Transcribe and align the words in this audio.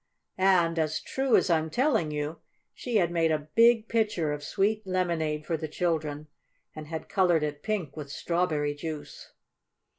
And, 0.39 0.79
as 0.79 0.99
true 0.99 1.35
as 1.35 1.51
I'm 1.51 1.69
telling 1.69 2.09
you, 2.09 2.39
she 2.73 2.95
had 2.95 3.11
made 3.11 3.29
a 3.31 3.47
big 3.53 3.87
pitcher 3.87 4.31
of 4.33 4.43
sweet 4.43 4.81
lemonade 4.87 5.45
for 5.45 5.57
the 5.57 5.67
children, 5.67 6.25
and 6.75 6.87
had 6.87 7.07
colored 7.07 7.43
it 7.43 7.61
pink 7.61 7.95
with 7.95 8.09
strawberry 8.09 8.73
juice. 8.73 9.31